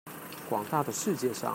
[0.49, 1.47] 廣大的世界上